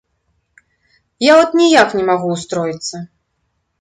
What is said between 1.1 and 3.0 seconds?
Я от ніяк не магу ўстроіцца.